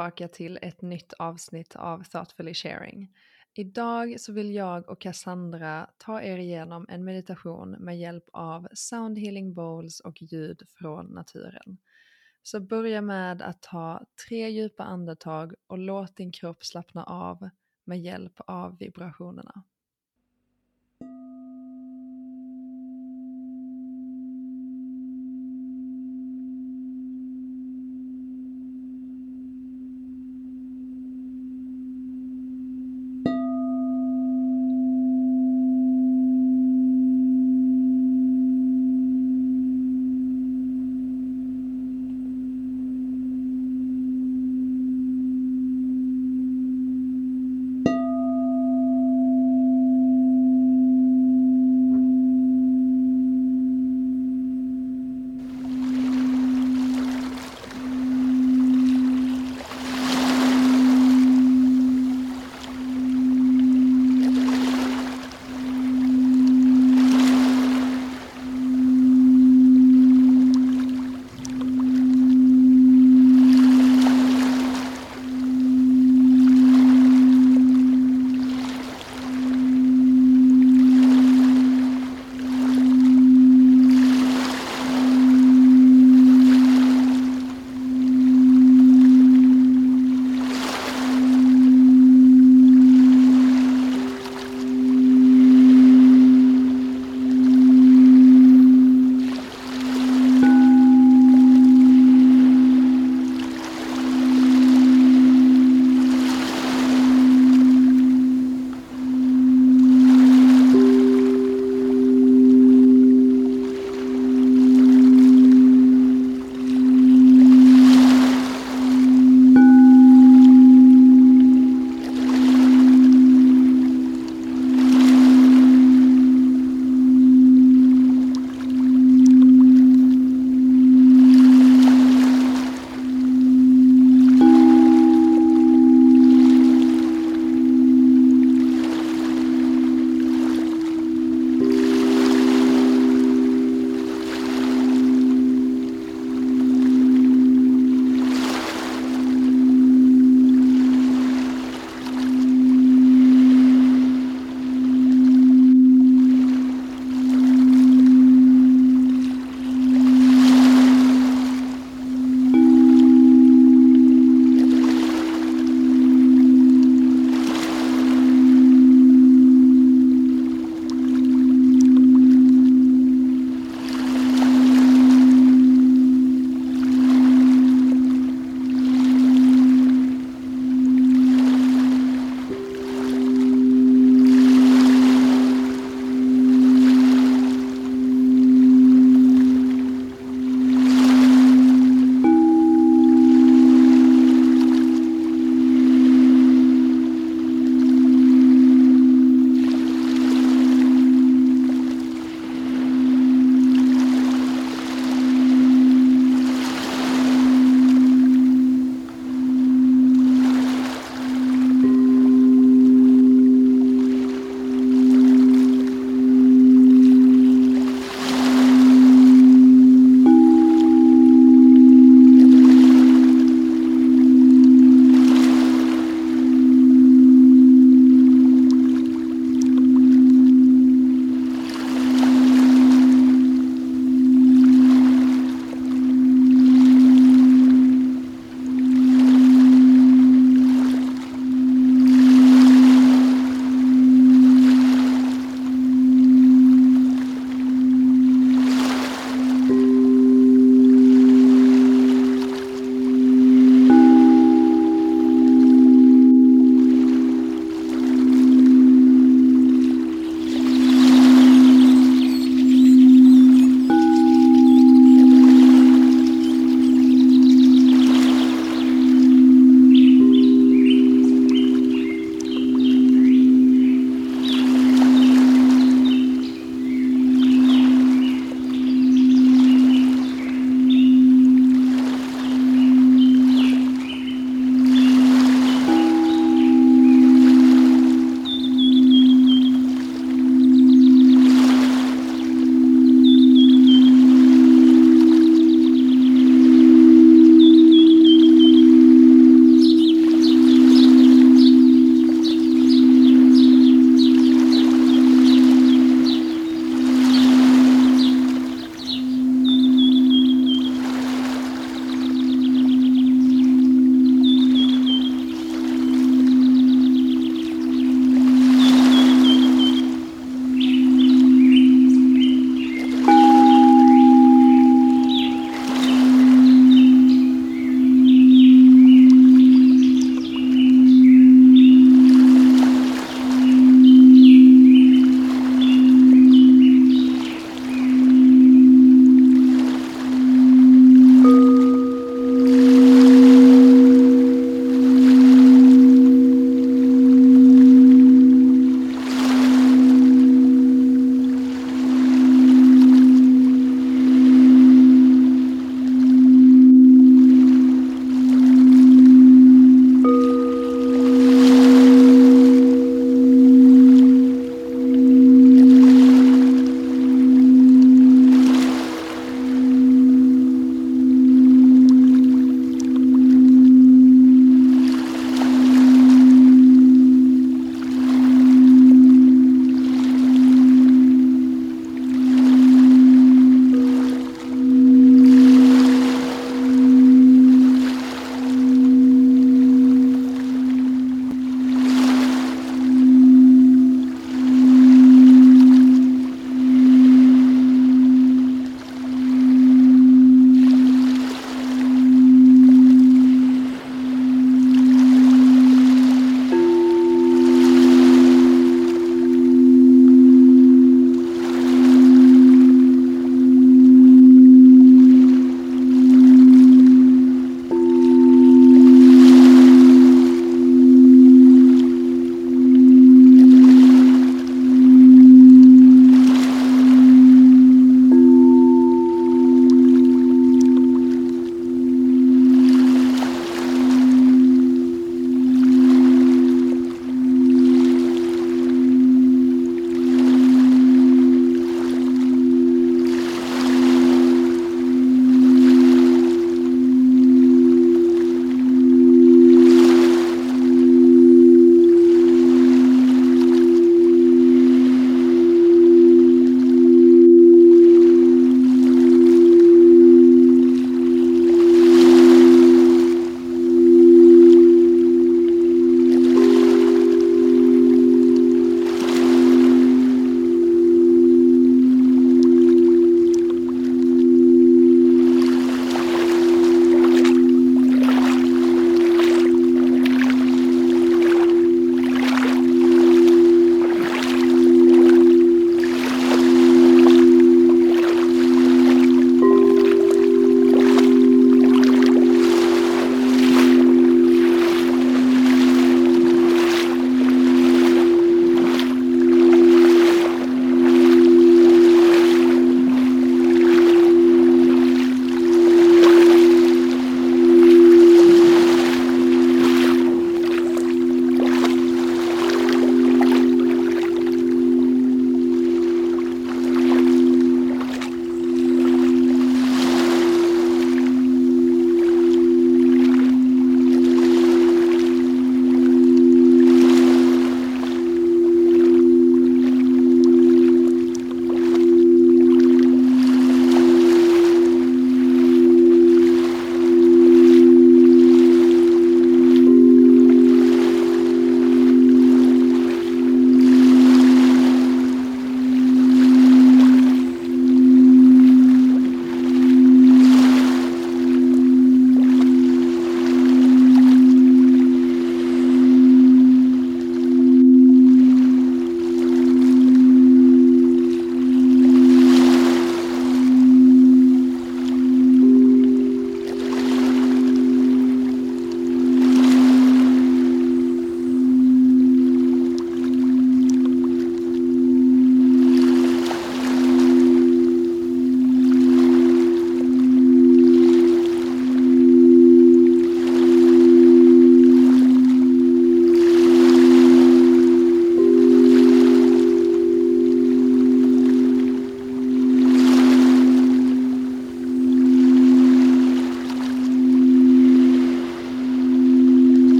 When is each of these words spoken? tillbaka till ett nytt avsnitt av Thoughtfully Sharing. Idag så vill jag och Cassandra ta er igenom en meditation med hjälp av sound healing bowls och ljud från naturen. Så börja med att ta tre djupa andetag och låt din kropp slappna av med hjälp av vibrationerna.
tillbaka 0.00 0.28
till 0.28 0.58
ett 0.62 0.82
nytt 0.82 1.12
avsnitt 1.12 1.76
av 1.76 2.04
Thoughtfully 2.04 2.54
Sharing. 2.54 3.08
Idag 3.54 4.20
så 4.20 4.32
vill 4.32 4.54
jag 4.54 4.88
och 4.88 5.00
Cassandra 5.00 5.90
ta 5.98 6.22
er 6.22 6.38
igenom 6.38 6.86
en 6.88 7.04
meditation 7.04 7.70
med 7.70 7.98
hjälp 7.98 8.24
av 8.32 8.68
sound 8.72 9.18
healing 9.18 9.54
bowls 9.54 10.00
och 10.00 10.22
ljud 10.22 10.62
från 10.78 11.06
naturen. 11.06 11.78
Så 12.42 12.60
börja 12.60 13.02
med 13.02 13.42
att 13.42 13.62
ta 13.62 14.06
tre 14.28 14.48
djupa 14.48 14.84
andetag 14.84 15.54
och 15.66 15.78
låt 15.78 16.16
din 16.16 16.32
kropp 16.32 16.64
slappna 16.64 17.04
av 17.04 17.50
med 17.84 18.00
hjälp 18.00 18.40
av 18.46 18.78
vibrationerna. 18.78 19.64